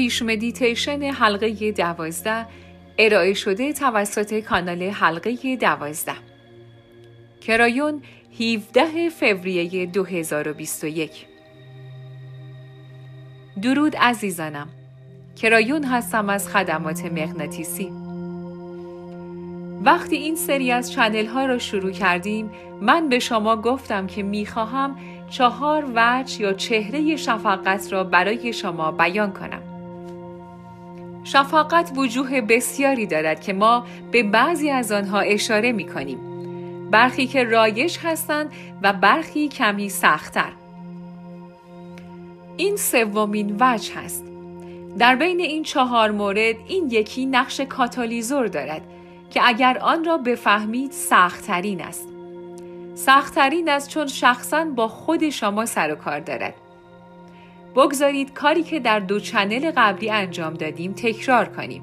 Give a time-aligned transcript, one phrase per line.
[0.00, 2.46] پیش مدیتیشن حلقه دوازده
[2.98, 6.12] ارائه شده توسط کانال حلقه دوازده.
[7.40, 8.02] کرایون
[8.40, 11.26] 17 فوریه 2021
[13.62, 14.68] درود عزیزانم.
[15.36, 17.92] کرایون هستم از خدمات مغناطیسی.
[19.84, 24.96] وقتی این سری از channel ها را شروع کردیم من به شما گفتم که می‌خواهم
[25.30, 29.69] چهار وجه یا چهره شفقت را برای شما بیان کنم.
[31.24, 36.18] شفقت وجوه بسیاری دارد که ما به بعضی از آنها اشاره می کنیم.
[36.90, 38.52] برخی که رایش هستند
[38.82, 40.52] و برخی کمی سختتر.
[42.56, 44.24] این سومین وجه هست.
[44.98, 48.82] در بین این چهار مورد این یکی نقش کاتالیزور دارد
[49.30, 52.08] که اگر آن را بفهمید سختترین است.
[52.94, 56.54] سختترین است چون شخصا با خود شما سر و کار دارد.
[57.76, 61.82] بگذارید کاری که در دو چنل قبلی انجام دادیم تکرار کنیم.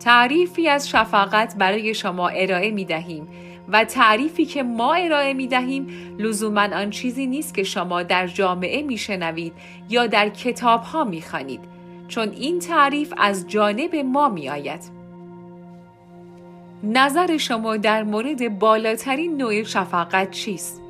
[0.00, 3.28] تعریفی از شفقت برای شما ارائه می دهیم
[3.68, 5.86] و تعریفی که ما ارائه می دهیم
[6.18, 9.52] لزوما آن چیزی نیست که شما در جامعه می شنوید
[9.88, 11.60] یا در کتاب ها می خانید
[12.08, 14.80] چون این تعریف از جانب ما می آید.
[16.82, 20.82] نظر شما در مورد بالاترین نوع شفقت چیست؟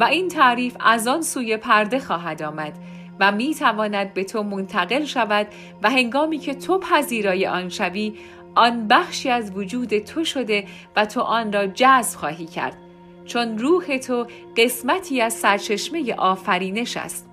[0.00, 2.72] و این تعریف از آن سوی پرده خواهد آمد
[3.20, 5.46] و می تواند به تو منتقل شود
[5.82, 8.14] و هنگامی که تو پذیرای آن شوی
[8.54, 10.64] آن بخشی از وجود تو شده
[10.96, 12.76] و تو آن را جذب خواهی کرد.
[13.24, 17.30] چون روح تو قسمتی از سرچشمه آفرینش است.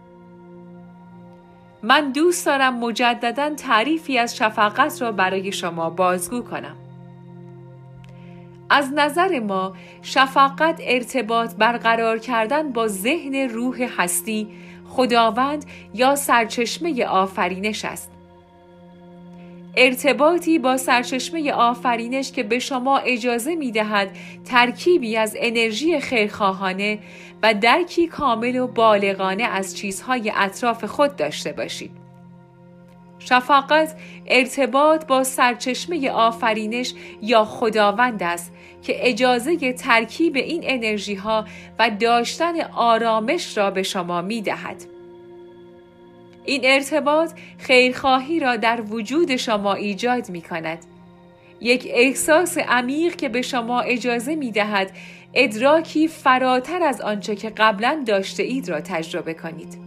[1.84, 6.76] من دوست دارم مجددا تعریفی از شفقت را برای شما بازگو کنم.
[8.70, 14.48] از نظر ما شفقت ارتباط برقرار کردن با ذهن روح هستی
[14.88, 18.12] خداوند یا سرچشمه آفرینش است.
[19.78, 27.00] ارتباطی با سرچشمه آفرینش که به شما اجازه می دهد ترکیبی از انرژی خیرخواهانه
[27.44, 31.92] و درکی کامل و بالغانه از چیزهای اطراف خود داشته باشید.
[33.20, 33.96] شفاقت
[34.28, 38.52] ارتباط با سرچشمه آفرینش یا خداوند است
[38.86, 41.46] که اجازه ترکیب این انرژی ها
[41.80, 44.84] و داشتن آرامش را به شما می دهد.
[46.46, 50.80] این ارتباط خیرخواهی را در وجود شما ایجاد می کند.
[51.62, 54.92] یک احساس عمیق که به شما اجازه می دهد
[55.34, 59.78] ادراکی فراتر از آنچه که قبلا داشته اید را تجربه کنید.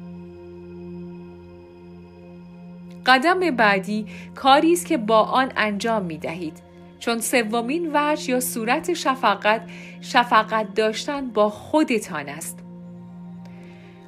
[3.06, 6.67] قدم بعدی کاری است که با آن انجام می دهید.
[6.98, 9.62] چون سومین وجه یا صورت شفقت
[10.00, 12.58] شفقت داشتن با خودتان است.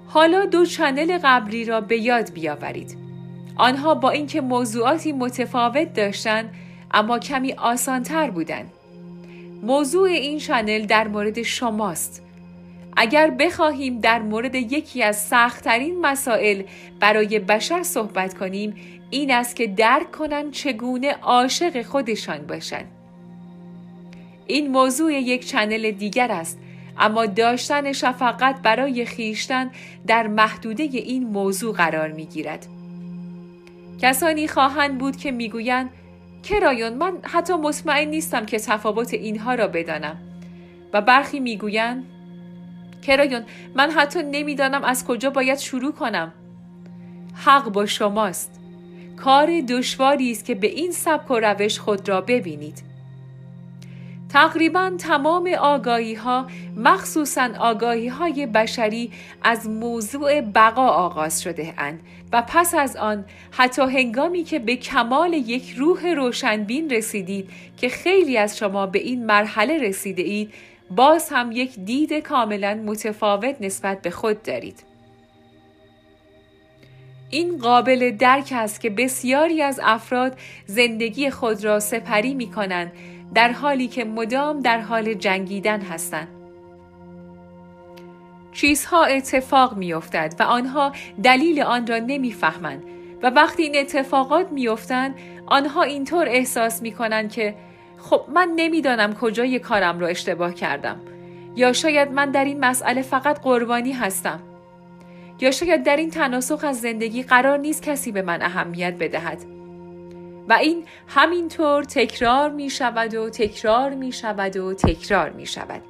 [0.07, 2.97] حالا دو چنل قبلی را به یاد بیاورید.
[3.57, 6.55] آنها با اینکه موضوعاتی متفاوت داشتند
[6.91, 8.71] اما کمی آسانتر بودند.
[9.63, 12.23] موضوع این چنل در مورد شماست.
[12.97, 16.63] اگر بخواهیم در مورد یکی از سختترین مسائل
[17.01, 22.89] برای بشر صحبت کنیم این است که درک کنند چگونه عاشق خودشان باشند.
[24.47, 26.59] این موضوع یک چنل دیگر است
[26.99, 29.71] اما داشتن شفقت برای خیشتن
[30.07, 32.67] در محدوده این موضوع قرار می گیرد.
[34.03, 35.91] کسانی خواهند بود که می‌گویند
[36.43, 40.17] کرایون من حتی مطمئن نیستم که تفاوت اینها را بدانم
[40.93, 42.05] و برخی می‌گویند
[43.07, 43.43] کرایون
[43.75, 46.33] من حتی نمی‌دانم از کجا باید شروع کنم
[47.35, 48.60] حق با شماست
[49.25, 52.83] کار دشواری است که به این سبک و روش خود را ببینید
[54.29, 59.11] تقریبا تمام آگاهی ها مخصوصا آگاهی های بشری
[59.43, 62.01] از موضوع بقا آغاز شده اند
[62.33, 68.39] و پس از آن حتی هنگامی که به کمال یک روح روشنبین رسیدید که خیلی
[68.39, 70.53] از شما به این مرحله رسیده اید
[70.91, 74.90] باز هم یک دید کاملا متفاوت نسبت به خود دارید.
[77.31, 82.93] این قابل درک است که بسیاری از افراد زندگی خود را سپری می کنند
[83.35, 86.29] در حالی که مدام در حال جنگیدن هستند.
[88.53, 90.93] چیزها اتفاق می افتد و آنها
[91.23, 92.83] دلیل آن را نمی‌فهمند
[93.23, 95.15] و وقتی این اتفاقات می افتند
[95.47, 97.55] آنها اینطور احساس می کنند که
[97.99, 101.01] خب من نمی‌دانم کجای کارم را اشتباه کردم
[101.57, 104.41] یا شاید من در این مسئله فقط قربانی هستم
[105.41, 109.39] یا شاید در این تناسخ از زندگی قرار نیست کسی به من اهمیت بدهد
[110.49, 115.83] و این همینطور تکرار می شود و تکرار می شود و تکرار می شود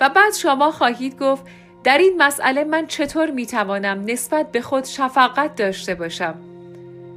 [0.00, 1.46] و بعد شما خواهید گفت
[1.84, 6.34] در این مسئله من چطور می توانم نسبت به خود شفقت داشته باشم؟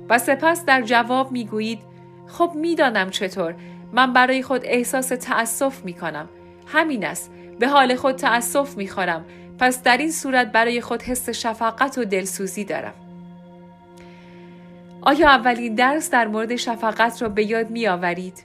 [0.09, 1.79] و سپس در جواب می گویید
[2.27, 3.55] خب می‌دانم چطور
[3.93, 6.29] من برای خود احساس تأسف می کنم.
[6.67, 7.31] همین است.
[7.59, 9.25] به حال خود تأسف می خورم.
[9.59, 12.93] پس در این صورت برای خود حس شفقت و دلسوزی دارم.
[15.01, 18.43] آیا اولین درس در مورد شفقت را به یاد می آورید؟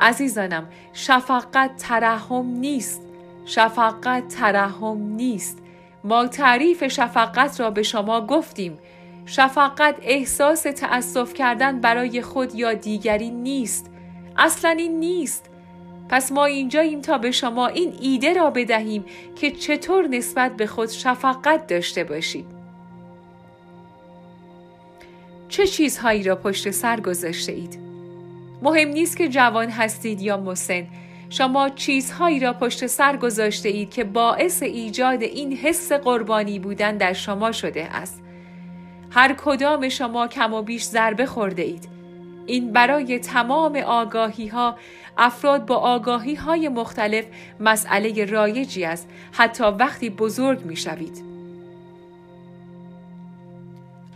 [0.00, 3.00] عزیزانم شفقت ترحم نیست.
[3.46, 5.58] شفقت ترحم نیست.
[6.04, 8.78] ما تعریف شفقت را به شما گفتیم.
[9.26, 13.90] شفقت احساس تأسف کردن برای خود یا دیگری نیست.
[14.36, 15.49] اصلا این نیست.
[16.10, 19.04] پس ما اینجاییم تا به شما این ایده را بدهیم
[19.36, 22.46] که چطور نسبت به خود شفقت داشته باشید
[25.48, 27.78] چه چیزهایی را پشت سر گذاشته اید؟
[28.62, 30.86] مهم نیست که جوان هستید یا مسن
[31.28, 37.12] شما چیزهایی را پشت سر گذاشته اید که باعث ایجاد این حس قربانی بودن در
[37.12, 38.22] شما شده است.
[39.10, 41.88] هر کدام شما کم و بیش ضربه خورده اید.
[42.46, 44.76] این برای تمام آگاهی ها
[45.20, 47.24] افراد با آگاهی های مختلف
[47.60, 51.30] مسئله رایجی است حتی وقتی بزرگ می شوید.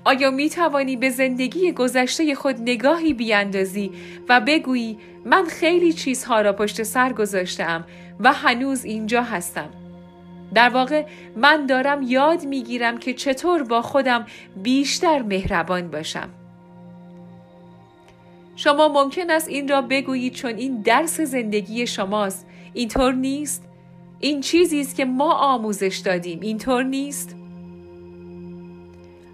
[0.05, 3.91] آیا می توانی به زندگی گذشته خود نگاهی بیاندازی
[4.29, 7.85] و بگویی من خیلی چیزها را پشت سر گذاشتم
[8.21, 9.71] و هنوز اینجا هستم.
[10.55, 14.27] در واقع من دارم یاد می گیرم که چطور با خودم
[14.63, 16.29] بیشتر مهربان باشم.
[18.57, 22.47] شما ممکن است این را بگویید چون این درس زندگی شماست.
[22.73, 23.69] اینطور نیست؟
[24.21, 26.41] این چیزی است که ما آموزش دادیم.
[26.41, 27.37] اینطور نیست؟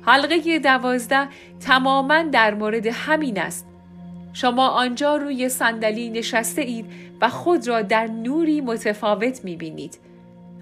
[0.03, 1.29] حلقه دوازده
[1.61, 3.67] تماما در مورد همین است.
[4.33, 6.87] شما آنجا روی صندلی نشسته اید
[7.21, 9.99] و خود را در نوری متفاوت می بینید.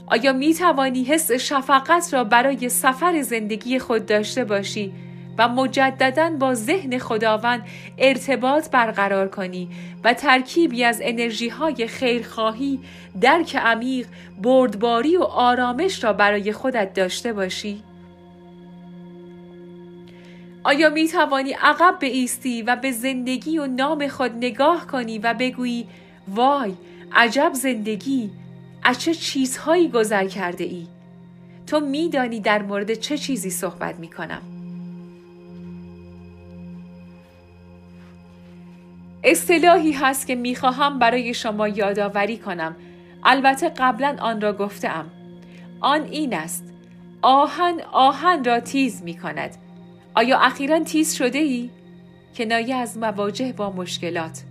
[0.07, 4.93] آیا می توانی حس شفقت را برای سفر زندگی خود داشته باشی
[5.39, 7.63] و مجددا با ذهن خداوند
[7.99, 9.69] ارتباط برقرار کنی
[10.05, 12.81] و ترکیبی از انرژی های خیرخواهی،
[13.21, 14.07] درک عمیق،
[14.43, 17.83] بردباری و آرامش را برای خودت داشته باشی؟
[20.65, 25.87] آیا می توانی عقب ایستی و به زندگی و نام خود نگاه کنی و بگویی
[26.29, 26.75] وای
[27.13, 28.31] عجب زندگی
[28.83, 30.87] از چه چیزهایی گذر کرده ای؟
[31.67, 34.58] تو میدانی در مورد چه چیزی صحبت می کنم؟
[39.25, 42.77] اصطلاحی هست که می‌خواهم برای شما یادآوری کنم.
[43.25, 45.11] البته قبلا آن را گفتم
[45.81, 46.65] آن این است.
[47.23, 49.57] آهن آهن را تیز می کند
[50.15, 51.71] آیا اخیرا تیز شده ای؟
[52.37, 54.43] کنایه از مواجه با مشکلات.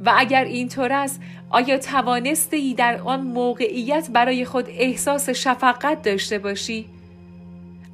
[0.00, 1.20] و اگر اینطور است
[1.50, 6.86] آیا توانسته ای در آن موقعیت برای خود احساس شفقت داشته باشی؟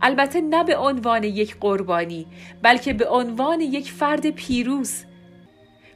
[0.03, 2.27] البته نه به عنوان یک قربانی
[2.63, 5.05] بلکه به عنوان یک فرد پیروز.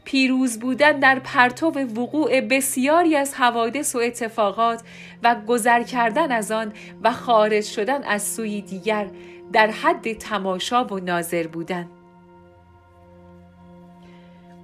[0.05, 4.83] پیروز بودن در پرتو وقوع بسیاری از حوادث و اتفاقات
[5.23, 9.07] و گذر کردن از آن و خارج شدن از سوی دیگر
[9.53, 11.89] در حد تماشا و ناظر بودن.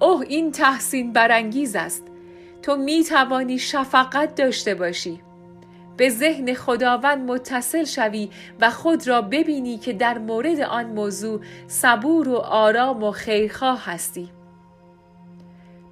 [0.00, 2.02] اوه این تحسین برانگیز است.
[2.62, 5.20] تو می توانی شفقت داشته باشی.
[5.96, 12.28] به ذهن خداوند متصل شوی و خود را ببینی که در مورد آن موضوع صبور
[12.28, 14.28] و آرام و خیرخواه هستی.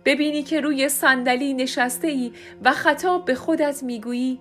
[0.05, 2.33] ببینی که روی صندلی نشسته ای
[2.65, 4.41] و خطاب به خودت می‌گویی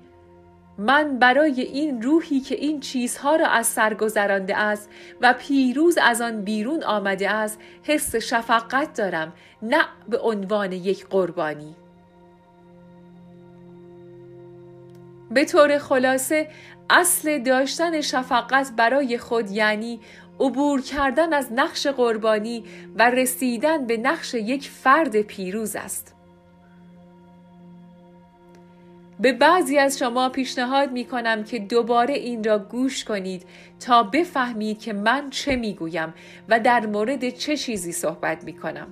[0.78, 4.90] من برای این روحی که این چیزها را از سر گذرانده است
[5.22, 11.76] و پیروز از آن بیرون آمده است حس شفقت دارم نه به عنوان یک قربانی.
[15.32, 16.48] به طور خلاصه
[16.90, 20.00] اصل داشتن شفقت برای خود یعنی
[20.40, 22.64] عبور کردن از نقش قربانی
[22.96, 26.16] و رسیدن به نقش یک فرد پیروز است.
[29.20, 33.46] به بعضی از شما پیشنهاد می کنم که دوباره این را گوش کنید
[33.80, 36.14] تا بفهمید که من چه می گویم
[36.50, 38.88] و در مورد چه چیزی صحبت می کنم.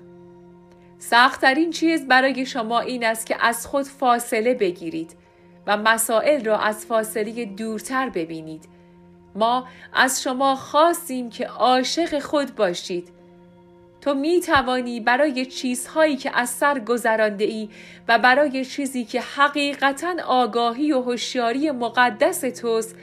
[0.99, 5.15] سختترین چیز برای شما این است که از خود فاصله بگیرید
[5.67, 8.63] و مسائل را از فاصله دورتر ببینید.
[9.35, 13.07] ما از شما خواستیم که عاشق خود باشید.
[14.01, 17.69] تو می توانی برای چیزهایی که از سر گذرانده ای
[18.07, 22.95] و برای چیزی که حقیقتا آگاهی و هوشیاری مقدس توست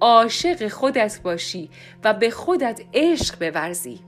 [0.00, 1.70] عاشق خودت باشی
[2.04, 4.00] و به خودت عشق بورزی.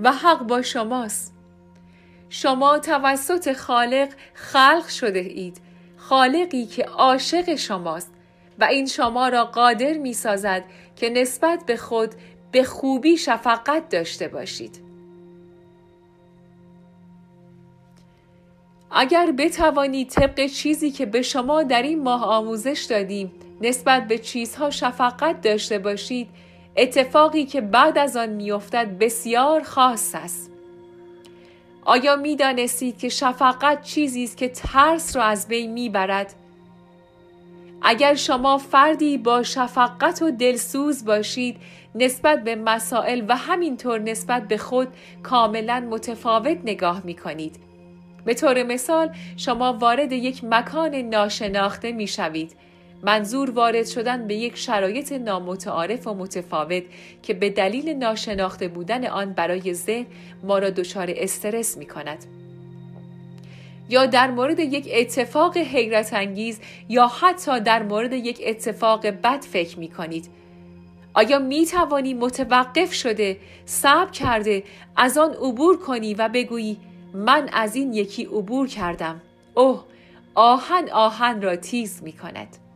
[0.00, 1.34] و حق با شماست.
[2.28, 5.67] شما توسط خالق خلق شده اید.
[6.08, 8.12] خالقی که عاشق شماست
[8.58, 10.64] و این شما را قادر می سازد
[10.96, 12.14] که نسبت به خود
[12.52, 14.80] به خوبی شفقت داشته باشید.
[18.90, 24.70] اگر بتوانید طبق چیزی که به شما در این ماه آموزش دادیم نسبت به چیزها
[24.70, 26.28] شفقت داشته باشید
[26.76, 30.47] اتفاقی که بعد از آن میافتد بسیار خاص است
[31.88, 36.34] آیا می دانستید که شفقت چیزی است که ترس را از بین می‌برد
[37.82, 41.56] اگر شما فردی با شفقت و دلسوز باشید
[41.94, 44.88] نسبت به مسائل و همینطور نسبت به خود
[45.22, 47.56] کاملا متفاوت نگاه می کنید.
[48.24, 52.56] به طور مثال شما وارد یک مکان ناشناخته می شوید.
[53.02, 56.82] منظور وارد شدن به یک شرایط نامتعارف و متفاوت
[57.22, 60.06] که به دلیل ناشناخته بودن آن برای ذهن
[60.42, 62.24] ما را دچار استرس می کند.
[63.88, 69.78] یا در مورد یک اتفاق حیرت انگیز یا حتی در مورد یک اتفاق بد فکر
[69.78, 70.28] می کنید.
[71.14, 74.62] آیا می توانی متوقف شده، صبر کرده،
[74.96, 76.76] از آن عبور کنی و بگویی
[77.14, 79.20] من از این یکی عبور کردم.
[79.54, 79.84] اوه
[80.34, 82.67] آهن آهن را تیز می کند.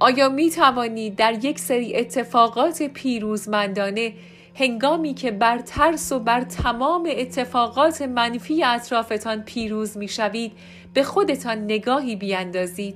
[0.00, 4.12] آیا می توانی در یک سری اتفاقات پیروزمندانه
[4.54, 10.52] هنگامی که بر ترس و بر تمام اتفاقات منفی اطرافتان پیروز می شوید
[10.94, 12.94] به خودتان نگاهی بیاندازید؟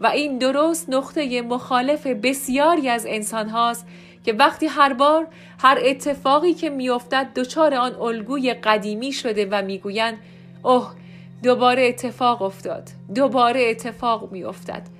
[0.00, 3.86] و این درست نقطه مخالف بسیاری از انسان هاست
[4.24, 5.26] که وقتی هر بار
[5.58, 10.18] هر اتفاقی که میافتد دچار آن الگوی قدیمی شده و می‌گویند
[10.62, 10.92] اوه
[11.42, 14.95] دوباره اتفاق افتاد دوباره اتفاق میافتد.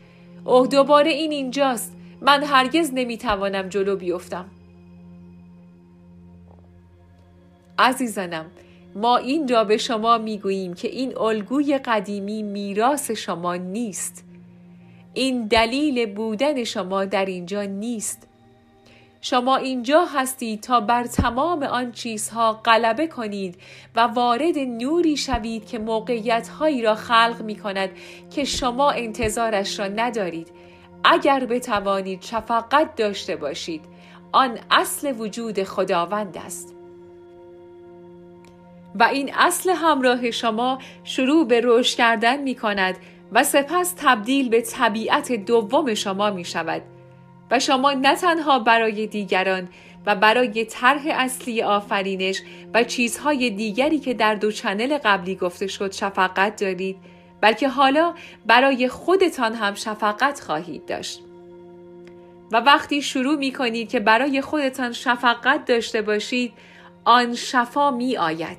[0.46, 1.96] اوه دوباره این اینجاست.
[2.20, 4.44] من هرگز نمی‌توانم جلو بیفتم.
[7.78, 8.46] عزیزانم
[8.94, 14.24] ما این را به شما می‌گوییم که این الگوی قدیمی میراث شما نیست.
[15.14, 18.25] این دلیل بودن شما در اینجا نیست.
[19.30, 23.58] شما اینجا هستید تا بر تمام آن چیزها غلبه کنید
[23.96, 27.90] و وارد نوری شوید که موقعیت هایی را خلق می کند
[28.34, 30.52] که شما انتظارش را ندارید.
[31.04, 33.84] اگر بتوانید شفقت داشته باشید
[34.32, 36.74] آن اصل وجود خداوند است.
[38.94, 42.96] و این اصل همراه شما شروع به رشد کردن می کند
[43.32, 46.95] و سپس تبدیل به طبیعت دوم شما می شود.
[47.50, 49.68] و شما نه تنها برای دیگران
[50.06, 52.42] و برای طرح اصلی آفرینش
[52.74, 56.96] و چیزهای دیگری که در دو چنل قبلی گفته شد شفقت دارید
[57.40, 58.14] بلکه حالا
[58.46, 61.22] برای خودتان هم شفقت خواهید داشت.
[62.52, 66.52] و وقتی شروع می کنید که برای خودتان شفقت داشته باشید
[67.04, 68.58] آن شفا می آید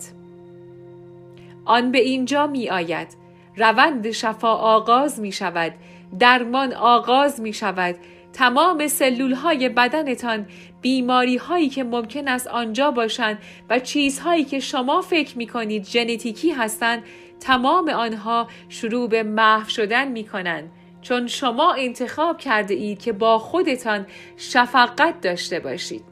[1.66, 3.08] آن به اینجا می آید
[3.58, 5.74] روند شفا آغاز می شود
[6.20, 7.96] درمان آغاز می شود
[8.38, 10.46] تمام سلول های بدنتان
[10.82, 13.38] بیماری هایی که ممکن است آنجا باشند
[13.70, 17.04] و چیزهایی که شما فکر می کنید ژنتیکی هستند
[17.40, 23.40] تمام آنها شروع به محو شدن می کنند چون شما انتخاب کرده اید که با
[23.40, 24.06] خودتان
[24.38, 26.04] شفقت داشته باشید.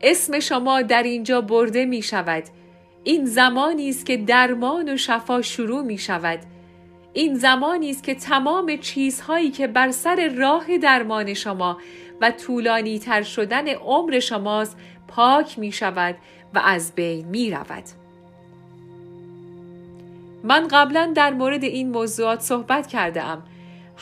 [0.00, 2.44] اسم شما در اینجا برده می شود
[3.04, 6.38] این زمانی است که درمان و شفا شروع می شود
[7.14, 11.78] این زمانی است که تمام چیزهایی که بر سر راه درمان شما
[12.20, 14.76] و طولانی تر شدن عمر شماست
[15.08, 16.16] پاک می شود
[16.54, 17.84] و از بین می رود.
[20.44, 23.42] من قبلا در مورد این موضوعات صحبت کرده ام.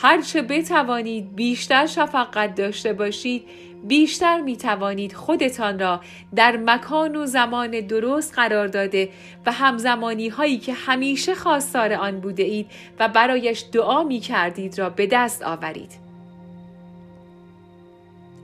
[0.01, 3.43] هرچه بتوانید بیشتر شفقت داشته باشید
[3.83, 6.01] بیشتر می توانید خودتان را
[6.35, 9.09] در مکان و زمان درست قرار داده
[9.45, 12.67] و همزمانی هایی که همیشه خواستار آن بوده اید
[12.99, 15.91] و برایش دعا می کردید را به دست آورید.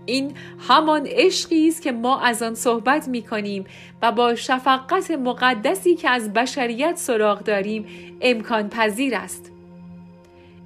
[0.06, 0.34] این
[0.68, 3.66] همان عشقی است که ما از آن صحبت می کنیم
[4.02, 7.86] و با شفقت مقدسی که از بشریت سراغ داریم
[8.22, 9.57] امکان پذیر است.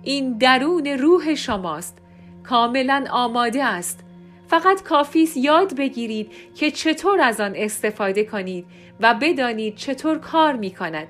[0.04, 1.98] این درون روح شماست
[2.44, 4.04] کاملا آماده است
[4.48, 8.66] فقط کافی یاد بگیرید که چطور از آن استفاده کنید
[9.00, 11.08] و بدانید چطور کار می کند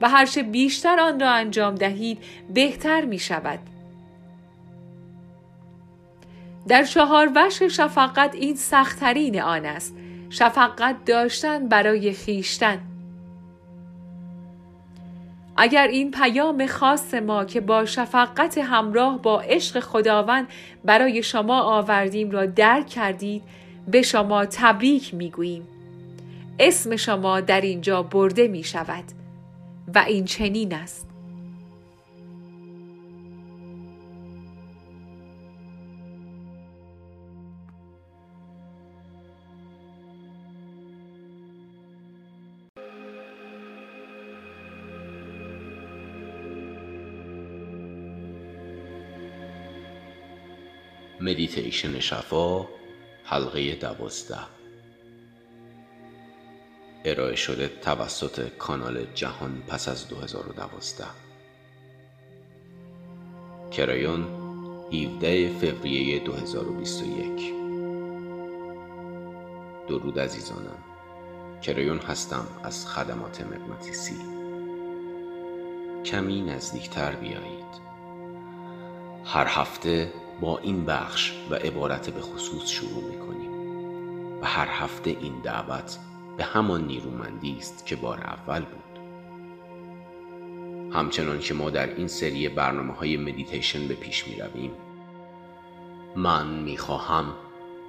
[0.00, 2.18] و هرچه بیشتر آن را انجام دهید
[2.54, 3.58] بهتر می شود.
[6.68, 9.96] در چهار وش شفقت این سختترین آن است.
[10.30, 12.93] شفقت داشتن برای خیشتن.
[15.56, 20.48] اگر این پیام خاص ما که با شفقت همراه با عشق خداوند
[20.84, 23.42] برای شما آوردیم را درک کردید
[23.88, 25.68] به شما تبریک می‌گوییم.
[26.58, 29.04] اسم شما در اینجا برده می شود
[29.94, 31.13] و این چنین است.
[51.24, 52.66] مدیتیشن شفا
[53.24, 54.38] حلقه دوازده
[57.04, 61.04] ارائه شده توسط کانال جهان پس از 2012
[63.70, 64.24] کرایون
[64.92, 67.54] 17 فوریه 2021
[69.88, 70.84] درود عزیزانم
[71.62, 74.18] کرایون هستم از خدمات مغناطیسی
[76.04, 77.84] کمی نزدیکتر بیایید
[79.24, 83.54] هر هفته با این بخش و عبارت به خصوص شروع می‌کنیم.
[84.42, 85.98] و هر هفته این دعوت
[86.36, 88.84] به همان نیرومندی است که بار اول بود.
[90.94, 94.72] همچنان که ما در این سری برنامه های مدیتیشن به پیش می رویم
[96.16, 97.34] من می خواهم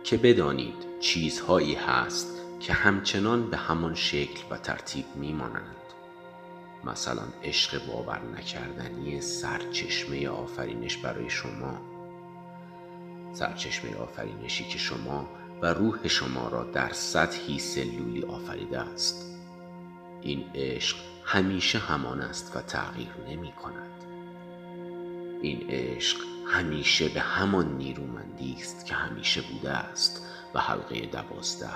[0.04, 5.76] که بدانید چیزهایی هست که همچنان به همان شکل و ترتیب می مانند
[6.84, 11.95] مثلا عشق باور نکردنی سرچشمه آفرینش برای شما.
[13.36, 15.30] سرچشمه آفرینشی که شما
[15.62, 19.40] و روح شما را در سطحی سلولی آفریده است.
[20.22, 23.92] این عشق همیشه همان است و تغییر نمی کند.
[25.42, 31.70] این عشق همیشه به همان نیرومندی است که همیشه بوده است و حلقه دوازده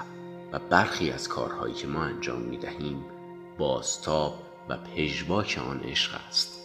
[0.52, 3.06] و برخی از کارهایی که ما انجام می دهیم
[3.58, 6.60] بازتاب و پژواک آن عشق است.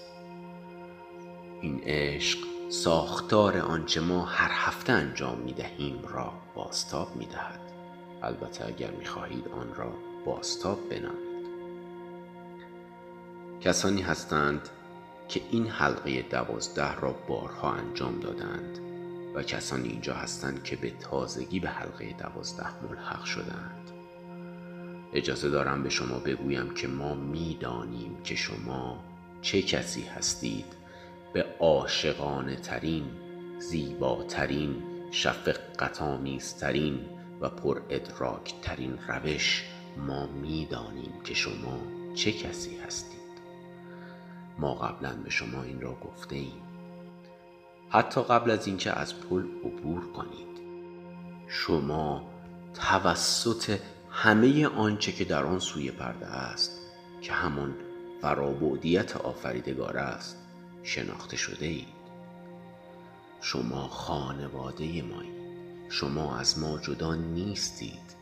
[1.60, 7.60] این عشق ساختار آنچه ما هر هفته انجام می دهیم را باستاب می دهد
[8.22, 9.92] البته اگر می خواهید آن را
[10.26, 11.46] باستاب بنامید.
[13.60, 14.68] کسانی هستند
[15.28, 18.78] که این حلقه دوازده را بارها انجام دادند
[19.34, 23.90] و کسانی اینجا هستند که به تازگی به حلقه دوازده ملحق شدند
[25.12, 29.04] اجازه دارم به شما بگویم که ما می‌دانیم که شما
[29.42, 30.83] چه کسی هستید
[31.34, 33.04] به عاشقانه ترین
[33.58, 37.00] زیباترین شفقت آمیزترین
[37.40, 39.64] و پر ادراک ترین روش
[39.96, 41.78] ما می‌دانیم که شما
[42.14, 43.20] چه کسی هستید.
[44.58, 46.62] ما قبلا به شما این را گفته ایم
[47.90, 50.58] حتی قبل از اینکه از پل عبور کنید
[51.48, 52.30] شما
[52.74, 53.78] توسط
[54.10, 56.80] همه آنچه که در آن سوی پرده است
[57.20, 57.74] که همان
[58.22, 60.43] فرابودیت آفریدگار است
[60.84, 62.04] شناخته شده اید.
[63.40, 65.34] شما خانواده مایید
[65.88, 68.14] شما از ما جدا نیستید.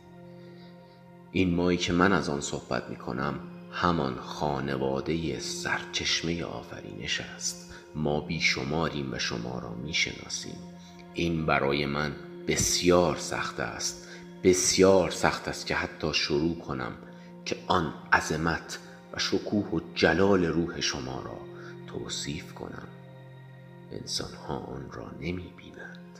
[1.31, 3.39] این مایی که من از آن صحبت می کنم
[3.71, 7.73] همان خانواده سرچشمه آفرینش است.
[7.95, 10.57] ما بیشماریم و شما را می شناسیم
[11.13, 12.15] این برای من
[12.47, 14.07] بسیار سخت است.
[14.43, 16.91] بسیار سخت است که حتی شروع کنم
[17.45, 18.79] که آن عظمت
[19.13, 21.52] و شکوه و جلال روح شما را
[21.93, 22.87] توصیف کنم.
[23.91, 26.19] انسان ها آن را نمی بینند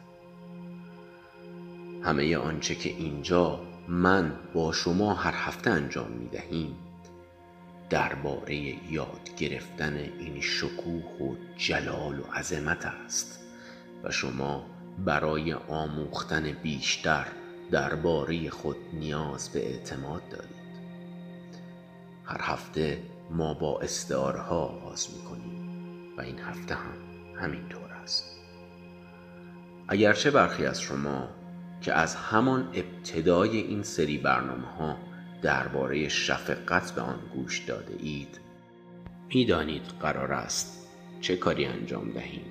[2.03, 6.75] همه آنچه که اینجا من با شما هر هفته انجام می دهیم
[7.89, 8.55] درباره
[8.91, 13.39] یاد گرفتن این شکوه و جلال و عظمت است
[14.03, 14.65] و شما
[15.05, 17.27] برای آموختن بیشتر
[17.71, 20.63] درباره خود نیاز به اعتماد دارید.
[22.25, 25.52] هر هفته ما با استعاره ها آغاز می کنیم
[26.17, 26.95] و این هفته هم
[27.41, 28.39] همینطور است.
[29.87, 31.29] اگرچه برخی از شما
[31.81, 34.97] که از همان ابتدای این سری برنامه ها
[35.41, 38.39] درباره شفقت به آن گوش داده اید
[39.29, 40.87] می‌دانید قرار است
[41.21, 42.45] چه کاری انجام دهیم.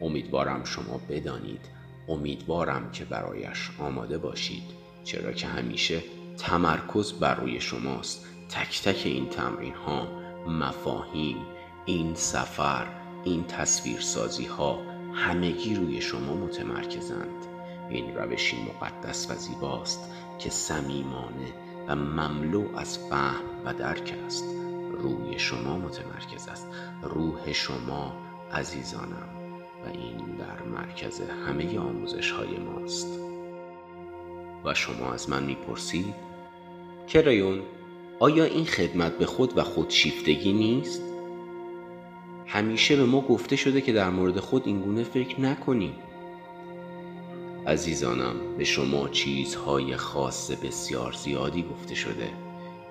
[0.00, 1.68] امیدوارم شما بدانید
[2.08, 4.64] امیدوارم که برایش آماده باشید
[5.04, 6.02] چرا که همیشه
[6.38, 8.26] تمرکز بر روی شماست.
[8.48, 10.08] تک تک این تمرین ها
[10.48, 11.36] مفاهیم
[11.86, 12.86] این سفر
[13.24, 14.82] این تصویرسازی ها
[15.14, 17.46] همگی روی شما متمرکزند.
[17.90, 21.54] این روشی مقدس و زیباست که صمیمانه
[21.88, 24.44] و مملو از فهم و درک است.
[24.92, 26.66] روی شما متمرکز است.
[27.02, 28.12] روح شما
[28.52, 29.28] عزیزانم
[29.84, 33.18] و این در مرکز همه آموزش های ماست.
[34.64, 36.14] و شما از من می‌پرسید
[37.08, 37.62] کرایون
[38.20, 41.13] آیا این خدمت به خود و خودشیفتگی نیست؟
[42.46, 45.94] همیشه به ما گفته شده که در مورد خود اینگونه فکر نکنیم.
[47.66, 52.30] عزیزانم به شما چیزهای خاص بسیار زیادی گفته شده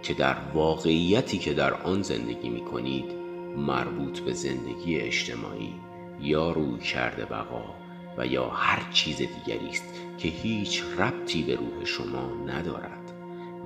[0.04, 3.06] که در واقعیتی که در آن زندگی می کنید
[3.58, 5.74] مربوط به زندگی اجتماعی
[6.22, 7.64] یا روی کرده بقا
[8.18, 9.84] و یا هر چیز دیگری است
[10.18, 13.14] که هیچ ربطی به روح شما ندارد.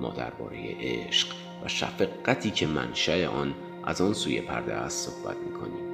[0.00, 1.28] ما درباره عشق
[1.64, 5.88] و شفقتی که منشأ آن از آن سوی پرده است صحبت می کنیم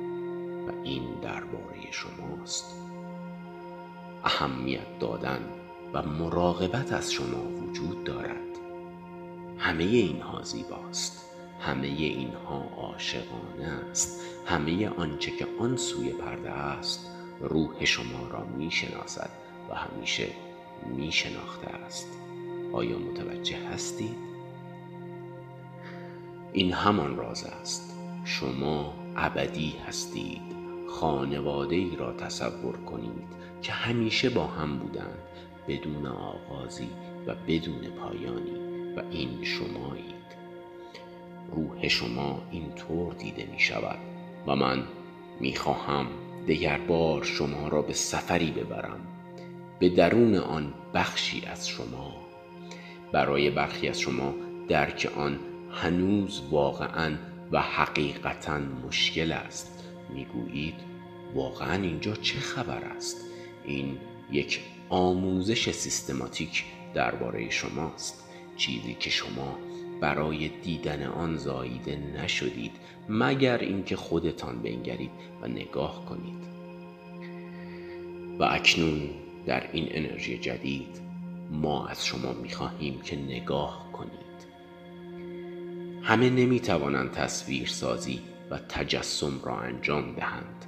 [0.68, 2.74] و این درباره شماست.
[4.24, 5.40] اهمیت دادن
[5.92, 8.58] و مراقبت از شما وجود دارد.
[9.58, 11.30] همه اینها زیباست.
[11.60, 14.20] همه اینها عاشقانه است.
[14.46, 19.30] همه آنچه که آن سوی پرده است روح شما را می شناسد
[19.70, 20.28] و همیشه
[20.96, 22.08] می شناخته است.
[22.72, 24.33] آیا متوجه هستید؟
[26.56, 27.98] این همان راز است.
[28.24, 30.42] شما ابدی هستید.
[30.88, 33.24] خانواده ای را تصور کنید
[33.62, 35.18] که همیشه با هم بودند
[35.68, 36.88] بدون آغازی
[37.26, 40.24] و بدون پایانی و این شمایید.
[41.52, 43.98] روح شما اینطور دیده می شود
[44.46, 44.82] و من
[45.40, 46.06] می خواهم
[46.48, 49.00] دگر بار شما را به سفری ببرم.
[49.78, 52.12] به درون آن بخشی از شما.
[53.12, 54.34] برای برخی از شما
[54.68, 55.38] درک آن
[55.74, 57.16] هنوز واقعا
[57.52, 59.84] و حقیقتا مشکل است.
[60.14, 60.74] می‌گویید
[61.34, 63.16] واقعا اینجا چه خبر است؟
[63.64, 63.98] این
[64.32, 68.24] یک آموزش سیستماتیک درباره شماست.
[68.56, 69.58] چیزی که شما
[70.00, 72.72] برای دیدن آن زاییده نشدید
[73.08, 75.10] مگر اینکه خودتان بنگرید
[75.42, 76.44] و نگاه کنید.
[78.38, 79.10] و اکنون
[79.46, 81.00] در این انرژی جدید
[81.50, 84.23] ما از شما می‌خواهیم که نگاه کنید.
[86.04, 90.64] همه نمی‌توانند تصویر سازی و تجسم را انجام دهند.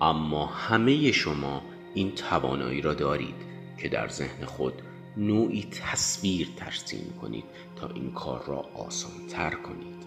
[0.00, 1.62] اما همه شما
[1.94, 3.34] این توانایی را دارید
[3.78, 4.82] که در ذهن خود
[5.16, 7.44] نوعی تصویر ترسیم کنید
[7.76, 10.06] تا این کار را آسان تر کنید.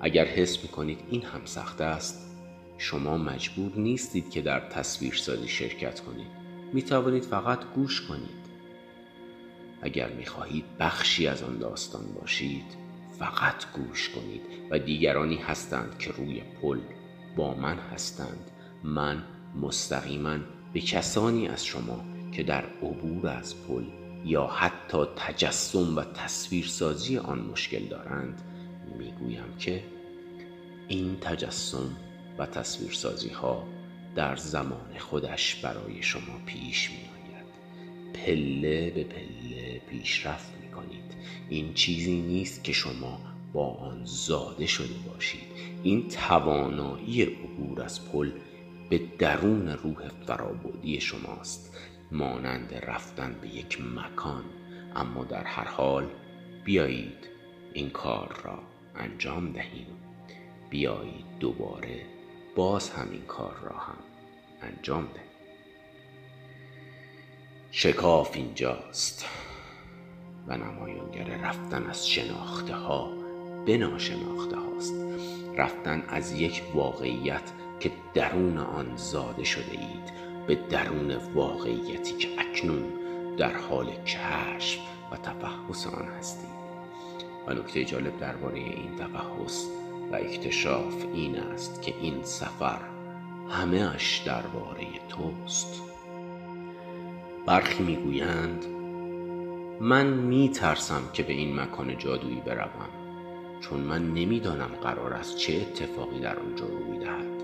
[0.00, 2.36] اگر حس می کنید این هم سخت است
[2.78, 6.30] شما مجبور نیستید که در تصویر سازی شرکت کنید.
[6.72, 8.48] می توانید فقط گوش کنید.
[9.82, 12.87] اگر می خواهید بخشی از آن داستان باشید
[13.18, 16.80] فقط گوش کنید و دیگرانی هستند که روی پل
[17.36, 18.50] با من هستند.
[18.84, 19.24] من
[19.60, 20.36] مستقیما
[20.72, 23.84] به کسانی از شما که در عبور از پل
[24.24, 28.42] یا حتی تجسم و تصویرسازی آن مشکل دارند
[28.98, 29.84] می‌گویم که
[30.88, 31.96] این تجسم
[32.38, 33.68] و تصویرسازی ها
[34.14, 37.46] در زمان خودش برای شما پیش می آید
[38.14, 40.57] پله به پله پیشرفت
[41.48, 43.20] این چیزی نیست که شما
[43.52, 45.48] با آن زاده شده باشید.
[45.82, 48.30] این توانایی عبور از پل
[48.90, 51.76] به درون روح فرابودی شماست
[52.12, 54.44] مانند رفتن به یک مکان.
[54.96, 56.06] اما در هر حال
[56.64, 57.28] بیایید
[57.72, 58.58] این کار را
[58.96, 59.86] انجام دهیم.
[60.70, 62.06] بیایید دوباره
[62.56, 63.98] باز هم این کار را هم
[64.62, 65.28] انجام دهیم.
[67.70, 69.24] شکاف اینجاست.
[70.48, 73.12] و نمایانگر رفتن از شناخته ها
[73.66, 74.94] به ناشناخته هاست
[75.56, 80.12] رفتن از یک واقعیت که درون آن زاده شده اید
[80.46, 82.82] به درون واقعیتی که اکنون
[83.36, 84.80] در حال کشف
[85.12, 86.58] و تفحص آن هستید
[87.46, 89.66] و نکته جالب درباره این تفحص
[90.12, 92.80] و اکتشاف این است که این سفر
[93.50, 95.82] همه اش درباره توست.
[97.46, 98.77] برخی می‌گویند
[99.80, 102.88] من میترسم که به این مکان جادویی بروم
[103.60, 107.42] چون من نمی‌دانم قرار است چه اتفاقی در آنجا روی دهد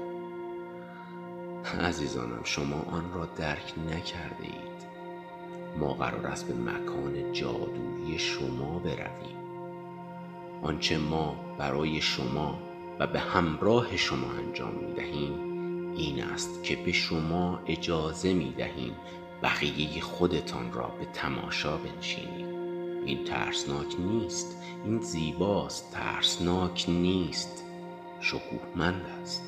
[1.80, 4.84] عزیزانم شما آن را درک نکرده اید
[5.78, 9.36] ما قرار است به مکان جادویی شما برویم.
[10.62, 12.58] آنچه ما برای شما
[12.98, 15.32] و به همراه شما انجام می دهیم
[15.96, 18.94] این است که به شما اجازه می دهیم
[19.42, 22.54] بقیه خودتان را به تماشا بنشینید.
[23.06, 24.62] این ترسناک نیست.
[24.84, 25.92] این زیباست.
[25.92, 27.64] ترسناک نیست.
[28.20, 29.42] شکوهمند است.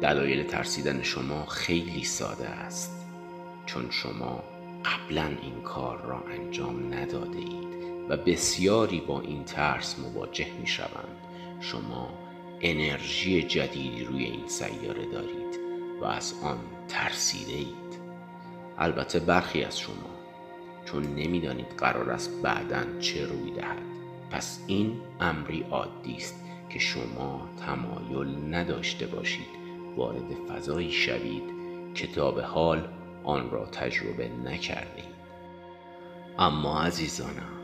[0.00, 3.06] دلایل ترسیدن شما خیلی ساده است.
[3.66, 4.44] چون شما
[4.84, 7.68] قبلا این کار را انجام نداده اید
[8.08, 11.18] و بسیاری با این ترس مواجه می شوند
[11.60, 12.08] شما
[12.60, 15.37] انرژی جدیدی روی این سیاره دارید.
[16.00, 16.58] و از آن
[16.88, 17.98] ترسیده اید
[18.78, 20.18] البته برخی از شما
[20.84, 23.82] چون نمی‌دانید قرار است بعدا چه روی دهد.
[24.30, 29.46] پس این امری عادی است که شما تمایل نداشته باشید
[29.96, 31.42] وارد فضایی شوید
[31.94, 32.88] که تا به حال
[33.24, 35.18] آن را تجربه نکردید
[36.38, 37.58] اما عزیزانم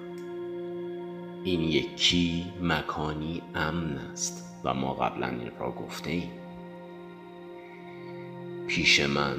[1.45, 6.31] این یکی مکانی امن است و ما قبلا این را گفته ایم
[8.67, 9.37] پیش من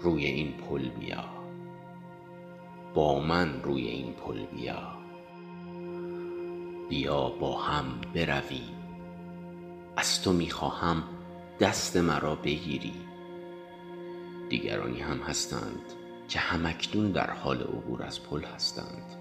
[0.00, 1.24] روی این پل بیا.
[2.94, 4.96] با من روی این پل بیا.
[6.88, 8.76] بیا با هم برویم
[9.96, 11.02] از تو می‌خواهم
[11.60, 12.94] دست مرا بگیری.
[14.48, 15.92] دیگرانی هم هستند
[16.28, 19.16] که همکنون در حال عبور از پل هستند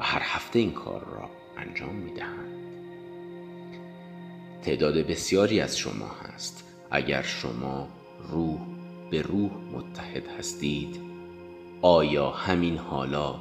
[0.00, 2.58] و هر هفته این کار را انجام می‌دهند.
[4.62, 6.64] تعداد بسیاری از شما هست.
[6.90, 7.88] اگر شما
[8.28, 8.77] روح
[9.10, 11.00] به روح متحد هستید
[11.82, 13.40] آیا همین حالا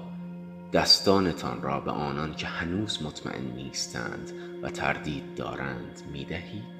[0.73, 6.77] دستانتان را به آنان که هنوز مطمئن نیستند و تردید دارند می دهید؟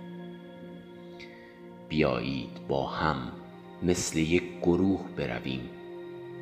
[1.90, 3.32] بیایید با هم
[3.84, 5.70] مثل یک گروه برویم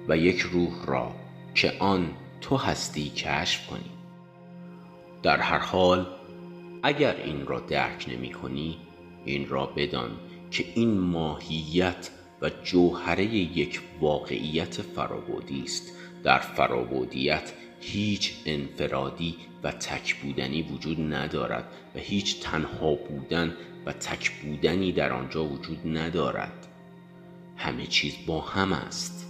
[0.08, 1.12] و یک روح را
[1.56, 3.92] که آن تو هستی کشف کنیم
[5.24, 6.08] در هر حال
[6.84, 8.78] اگر این را درک نمی کنی
[9.26, 10.12] این را بدان
[10.52, 12.10] که این ماهیت
[12.42, 15.92] و جوهره یک واقعیت فرابودی است.
[16.24, 23.54] در فرابودیت هیچ انفرادی و تک بودنی وجود ندارد و هیچ تنها بودن
[23.86, 26.68] و تک بودنی در آنجا وجود ندارد.
[27.58, 29.26] همه چیز با هم است.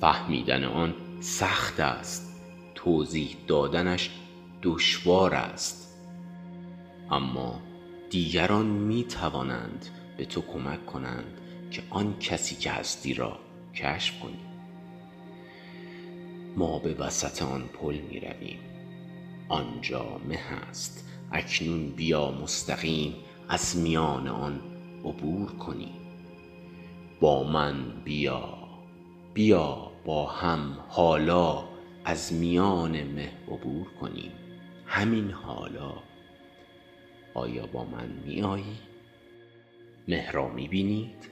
[0.00, 2.40] فهمیدن آن سخت است.
[2.74, 4.10] توضیح دادنش
[4.62, 5.98] دشوار است.
[7.10, 7.62] اما
[8.10, 11.38] دیگران می توانند به تو کمک کنند.
[11.72, 13.38] که آن کسی که هستی را
[13.74, 14.40] کشف کنی.
[16.56, 18.58] ما به وسط آن پل می رویم.
[19.48, 23.14] آنجا مه است اکنون بیا مستقیم
[23.48, 24.60] از میان آن
[25.04, 25.94] عبور کنیم
[27.20, 28.58] با من بیا.
[29.34, 31.64] بیا با هم حالا
[32.04, 34.32] از میان مه عبور کنیم.
[34.86, 35.92] همین حالا.
[37.34, 38.78] آیا با من می آیی؟
[40.08, 41.31] مه را می بینید؟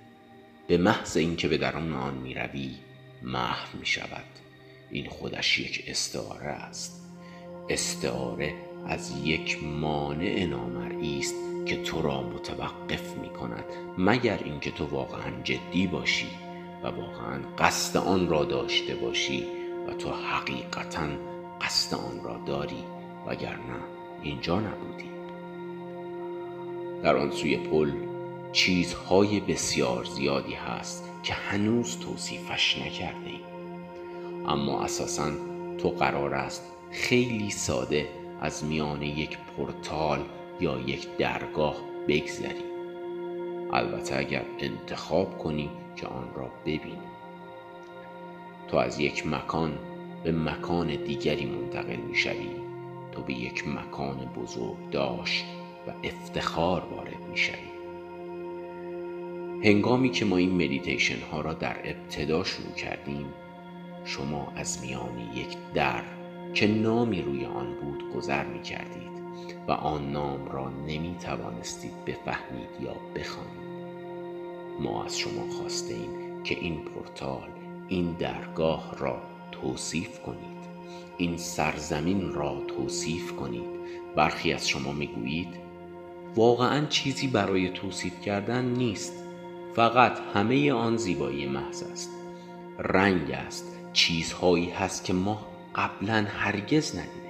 [0.71, 2.71] به محض اینکه به درون آن می روی
[3.23, 4.25] محو می شود
[4.91, 7.07] این خودش یک استعاره است.
[7.69, 8.55] استعاره
[8.87, 11.35] از یک مانع نامرئی است
[11.67, 13.65] که تو را متوقف می کند
[13.99, 16.31] مگر اینکه تو واقعا جدی باشی
[16.83, 19.45] و واقعا قصد آن را داشته باشی
[19.89, 21.09] و تو حقیقتا
[21.61, 22.85] قصد آن را داری
[23.27, 23.81] وگرنه
[24.23, 25.11] اینجا نبودی.
[27.03, 28.10] در آن سوی پل
[28.53, 33.41] چیزهای بسیار زیادی هست که هنوز توصیفش نکرده ایم.
[34.49, 35.31] اما اساسا
[35.79, 38.09] تو قرار است خیلی ساده
[38.41, 40.25] از میان یک پورتال
[40.61, 41.77] یا یک درگاه
[42.09, 42.71] بگذری.
[43.73, 47.11] البته اگر انتخاب کنی که آن را ببینی.
[48.69, 49.79] تو از یک مکان
[50.25, 52.51] به مکان دیگری منتقل می شوی
[53.13, 55.45] تو به یک مکان بزرگ داشت
[55.87, 57.70] و افتخار وارد می شوی
[59.65, 63.27] هنگامی که ما این مدیتیشن ها را در ابتدا شروع کردیم
[64.05, 66.03] شما از میان یک در
[66.55, 69.11] که نامی روی آن بود گذر می کردید
[69.69, 73.71] و آن نام را نمی توانستید بفهمید یا بخوانید.
[74.81, 77.49] ما از شما خواسته ایم که این پورتال
[77.89, 80.61] این درگاه را توصیف کنید.
[81.19, 83.71] این سرزمین را توصیف کنید.
[84.17, 85.49] برخی از شما می‌گویید
[86.37, 89.20] واقعا چیزی برای توصیف کردن نیست.
[89.75, 92.11] فقط همه آن زیبایی محض است.
[92.79, 93.77] رنگ است.
[93.93, 97.21] چیزهایی هست که ما قبلا هرگز ندیده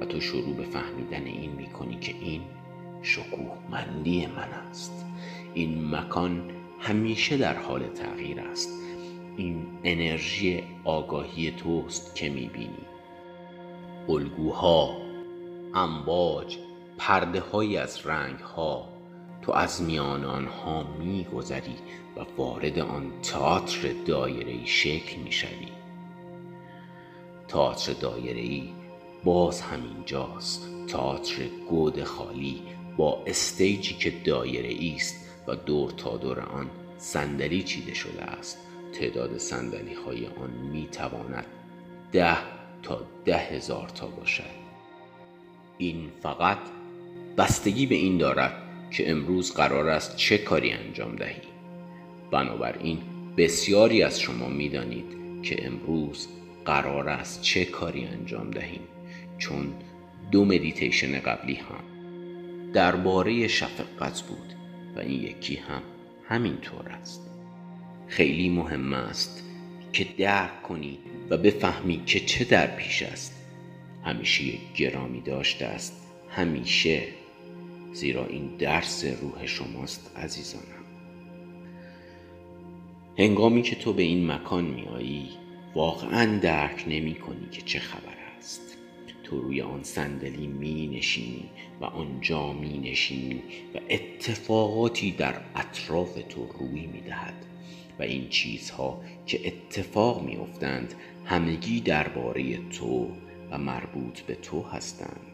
[0.00, 2.42] و تو شروع به فهمیدن این می‌کنی که این
[3.02, 5.06] شکوهمندی من است.
[5.54, 6.50] این مکان
[6.80, 8.70] همیشه در حال تغییر است.
[9.36, 12.86] این انرژی آگاهی توست که می‌بینی.
[14.08, 14.96] الگوها
[15.74, 16.58] امواج
[16.98, 18.97] پرده های از رنگ ها
[19.42, 21.76] تو از میان آنها میگذری
[22.16, 25.68] و وارد آن تئاتر دایره شکل می‌شوی.
[27.48, 28.68] تئاتر دایره ای
[29.24, 30.68] باز همینجاست.
[30.88, 32.62] تئاتر گود خالی
[32.96, 35.14] با استیجی که دایره است
[35.46, 38.58] و دور تا دور آن صندلی چیده شده است.
[38.92, 41.46] تعداد صندلی های آن می تواند
[42.12, 42.36] ده
[42.82, 44.58] تا ده هزار تا باشد.
[45.78, 46.58] این فقط
[47.38, 51.40] بستگی به این دارد که امروز قرار است چه کاری انجام دهی.
[52.30, 52.98] بنابراین
[53.36, 56.28] بسیاری از شما می‌دانید که امروز
[56.64, 58.80] قرار است چه کاری انجام دهیم
[59.38, 59.74] چون
[60.30, 61.84] دو مدیتیشن قبلی هم
[62.72, 64.54] درباره شفقت بود
[64.96, 65.82] و این یکی هم
[66.28, 67.30] همینطور است.
[68.08, 69.44] خیلی مهم است
[69.92, 70.98] که درک کنی
[71.30, 73.34] و بفهمی که چه در پیش است.
[74.04, 74.44] همیشه
[74.76, 77.02] گرامی داشته است همیشه
[77.92, 80.84] زیرا این درس روح شماست عزیزانم.
[83.18, 85.28] هنگامی که تو به این مکان میایی
[85.74, 88.78] واقعا درک نمی کنی که چه خبر است.
[89.28, 93.42] تو روی آن صندلی می نشینی و آنجا می نشینی
[93.74, 97.44] و اتفاقاتی در اطراف تو روی می دهد
[97.98, 103.08] و این چیزها که اتفاق می افتند همگی درباره تو
[103.50, 105.27] و مربوط به تو هستند.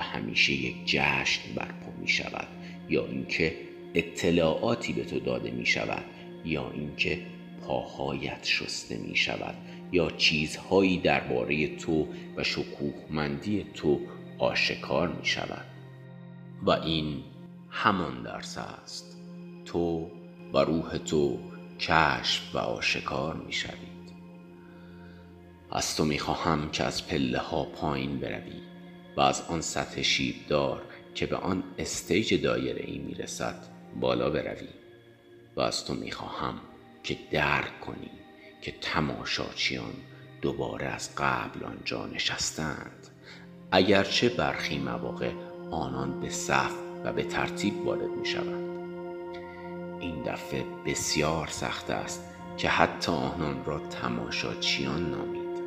[0.00, 2.48] همیشه یک جشن برپا می شود
[2.88, 3.56] یا اینکه
[3.94, 6.04] اطلاعاتی به تو داده می شود
[6.44, 7.18] یا اینکه
[7.66, 9.54] پاهایت شسته می شود
[9.92, 14.00] یا چیزهایی درباره تو و شکوهمندی تو
[14.38, 15.64] آشکار می شود.
[16.62, 17.22] و این
[17.70, 19.18] همان درس است.
[19.64, 20.10] تو
[20.52, 21.38] و روح تو
[21.78, 23.90] کشف و آشکار می شوید.
[25.70, 28.60] از تو می خواهم که از پله ها پایین بروی.
[29.16, 30.82] و از آن سطح شیبدار
[31.14, 33.64] که به آن استیج دایره ای می رسد
[34.00, 34.68] بالا بروی
[35.56, 36.60] و از تو می خواهم
[37.02, 38.10] که درک کنی
[38.62, 39.92] که تماشاچیان
[40.42, 43.06] دوباره از قبل آنجا نشستند.
[43.72, 45.30] اگرچه برخی مواقع
[45.70, 48.70] آنان به صف و به ترتیب وارد می شوند.
[50.00, 52.24] این دفعه بسیار سخت است
[52.56, 55.62] که حتی آنان را تماشاچیان نامید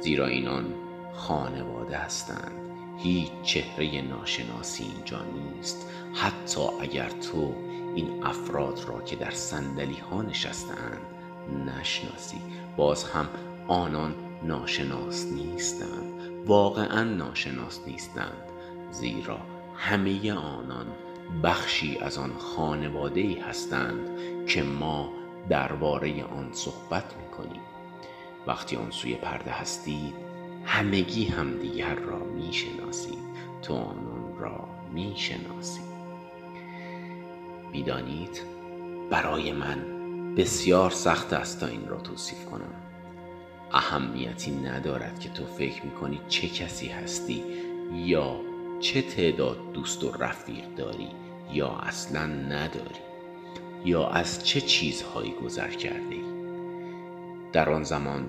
[0.00, 0.74] زیرا اینان
[1.14, 2.67] خانواده هستند.
[2.98, 5.90] هیچ چهره ناشناسی اینجا نیست.
[6.14, 7.54] حتی اگر تو
[7.94, 11.00] این افراد را که در سندلی ها نشستند
[11.66, 12.40] نشناسی
[12.76, 13.28] باز هم
[13.68, 16.46] آنان ناشناس نیستند.
[16.46, 18.52] واقعا ناشناس نیستند.
[18.90, 19.38] زیرا
[19.76, 20.86] همه آنان
[21.42, 24.08] بخشی از آن خانواده ای هستند
[24.46, 25.12] که ما
[25.48, 27.62] درباره آن صحبت می کنیم
[28.46, 30.27] وقتی آن سوی پرده هستید
[30.68, 33.18] همگی همدیگر را می شناسید
[33.62, 35.98] تو آنان را می شناسید
[37.72, 38.42] می‌دانید
[39.10, 39.84] برای من
[40.34, 42.74] بسیار سخت است تا این را توصیف کنم.
[43.72, 47.44] اهمیتی ندارد که تو فکر می‌کنی چه کسی هستی
[47.92, 48.40] یا
[48.80, 51.08] چه تعداد دوست و رفیق داری
[51.52, 53.00] یا اصلا نداری
[53.84, 56.24] یا از چه چیزهایی گذر کرده ای
[57.52, 58.26] در آن زمان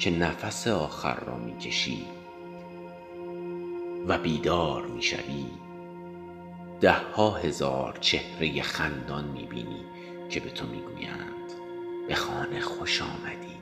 [0.00, 2.04] که نفس آخر را می‌کشی
[4.08, 5.46] و بیدار می‌شوی.
[6.80, 9.84] ده ها هزار چهره خندان می‌بینی
[10.30, 11.52] که به تو می‌گویند
[12.08, 13.56] به خانه خوش آمدی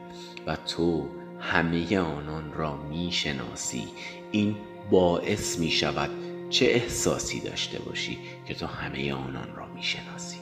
[0.46, 1.09] و تو
[1.40, 3.88] همه آنان را می‌شناسی.
[4.31, 4.57] این
[4.90, 6.11] باعث می شود
[6.51, 10.38] چه احساسی داشته باشی که تو همه آنان را می‌شناسی.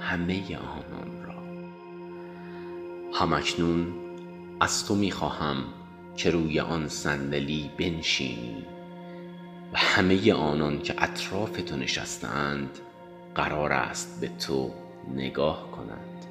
[0.00, 1.42] همه آنان را.
[3.12, 4.01] همکنون
[4.62, 5.56] از تو می‌خواهم
[6.16, 8.64] که روی آن صندلی بنشینی
[9.72, 12.78] و همه آنان که اطراف تو نشستند
[13.34, 14.70] قرار است به تو
[15.14, 16.26] نگاه کنند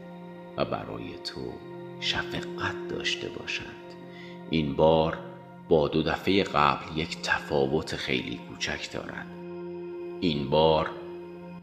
[0.57, 1.53] و برای تو
[1.99, 3.95] شفقت داشته باشند.
[4.49, 5.17] این بار
[5.69, 9.27] با دو دفعه قبل یک تفاوت خیلی کوچک دارد.
[10.21, 10.89] این بار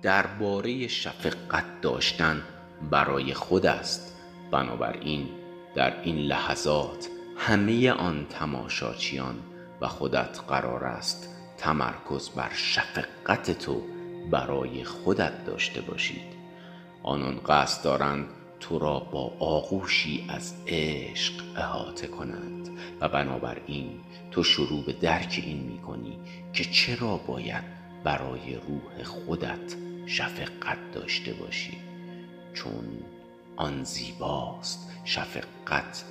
[0.02, 2.42] درباره شفقت داشتن
[2.90, 4.16] برای خود است.
[4.50, 5.28] بنابراین
[5.74, 9.34] در این لحظات همه آن تماشاچیان
[9.80, 13.82] و خودت قرار است تمرکز بر شفقت تو
[14.30, 16.38] برای خودت داشته باشید.
[17.02, 18.26] آنان قصد دارند
[18.60, 22.68] تو را با آغوشی از عشق احاطه کنند
[23.00, 24.00] و بنابراین
[24.30, 26.18] تو شروع به درک این می کنی
[26.52, 27.64] که چرا باید
[28.04, 29.76] برای روح خودت
[30.06, 31.78] شفقت داشته باشی.
[32.54, 33.02] چون
[33.58, 36.04] آن زیباست شفقت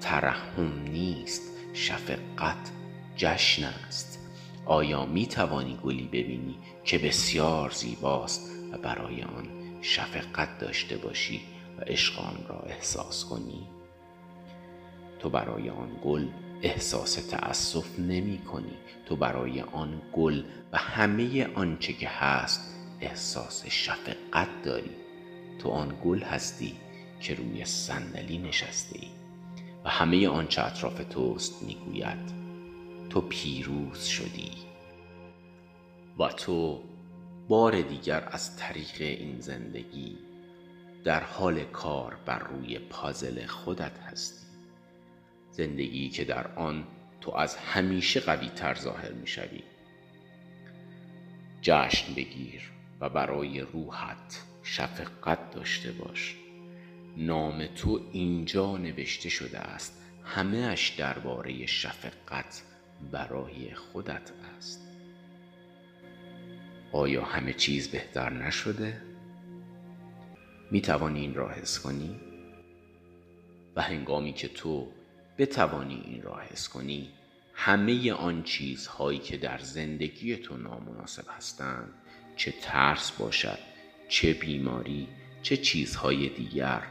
[0.00, 2.70] ترحم نیست شفقت
[3.16, 4.18] جشن است.
[4.66, 9.48] آیا می توانی گلی ببینی که بسیار زیباست و برای آن
[9.82, 11.40] شفقت داشته باشی
[11.78, 13.68] و عشق آن را احساس کنی؟
[15.18, 16.28] تو برای آن گل
[16.62, 18.76] احساس تأسف نمی کنی.
[19.06, 20.42] تو برای آن گل
[20.72, 24.96] و همه آنچه که هست احساس شفقت داری.
[25.58, 26.83] تو آن گل هستی
[27.24, 29.08] که روی صندلی نشسته ای
[29.84, 32.32] و همه آنچه اطراف توست می‌گوید
[33.10, 34.50] تو پیروز شدی
[36.18, 36.82] و تو
[37.48, 40.18] بار دیگر از طریق این زندگی
[41.04, 44.46] در حال کار بر روی پازل خودت هستی.
[45.50, 46.84] زندگی که در آن
[47.20, 49.62] تو از همیشه قوی تر ظاهر می شوی
[51.62, 56.43] جشن بگیر و برای روحت شفقت داشته باش.
[57.16, 62.62] نام تو اینجا نوشته شده است همه اش درباره شفقت
[63.12, 64.88] برای خودت است
[66.92, 69.02] آیا همه چیز بهتر نشده؟
[70.70, 72.20] می توانی این را حس کنی؟
[73.76, 74.92] و هنگامی که تو
[75.38, 77.08] بتوانی این را حس کنی
[77.54, 81.94] همه آن چیزهایی که در زندگی تو نامناسب هستند
[82.36, 83.58] چه ترس باشد
[84.08, 85.08] چه بیماری
[85.42, 86.82] چه چیزهای دیگر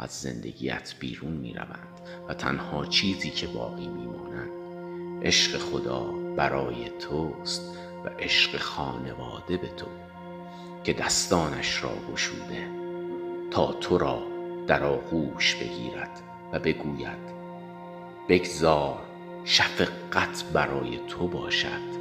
[0.00, 4.50] از زندگیت بیرون می روند و تنها چیزی که باقی می مانند
[5.26, 6.00] عشق خدا
[6.36, 9.86] برای توست و عشق خانواده به تو
[10.84, 12.68] که دستانش را گشوده
[13.50, 14.22] تا تو را
[14.66, 16.22] در آغوش بگیرد
[16.52, 17.40] و بگوید
[18.28, 18.98] بگذار
[19.44, 22.00] شفقت برای تو باشد.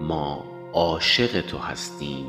[0.00, 2.26] ما عاشق تو هستیم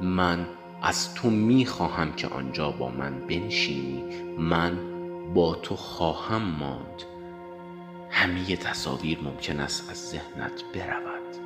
[0.00, 0.46] من
[0.82, 4.04] از تو می خواهم که آنجا با من بنشینی
[4.38, 4.78] من
[5.34, 7.02] با تو خواهم ماند.
[8.10, 11.36] همه تصاویر ممکن است از ذهنت برود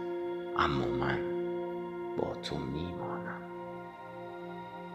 [0.59, 1.19] اما من
[2.19, 3.43] با تو میمانم.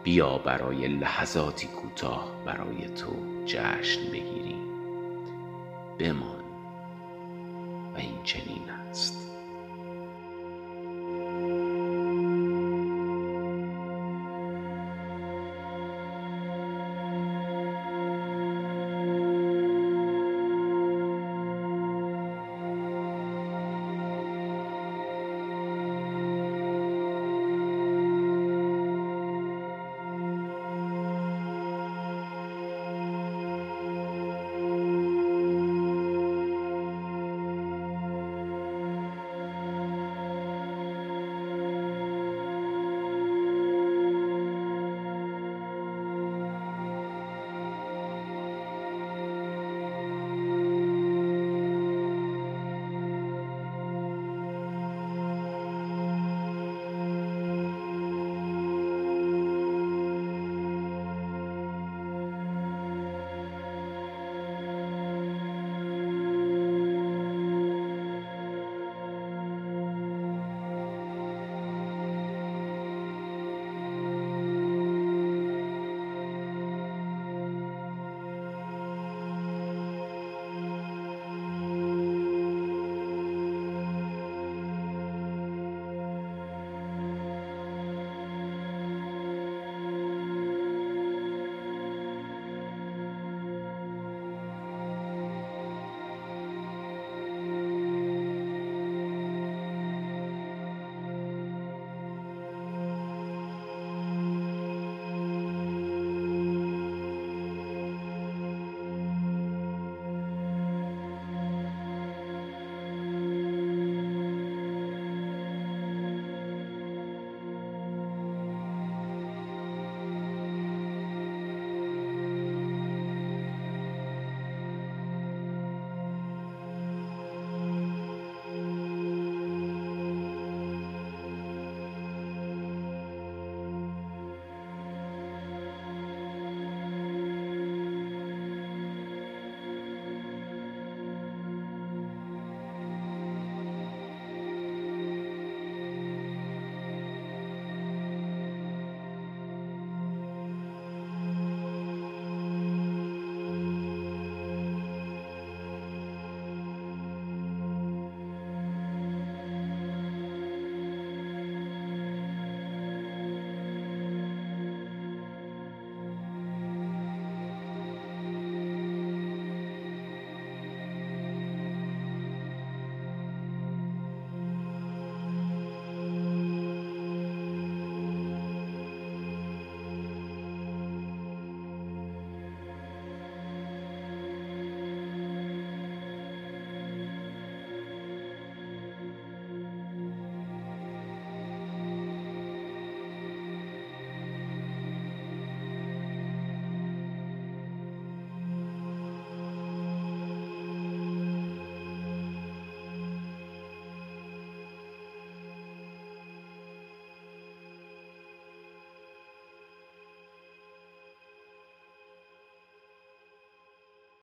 [0.04, 3.12] بیا برای لحظاتی کوتاه برای تو
[3.46, 4.68] جشن بگیریم.
[5.98, 6.27] بمان.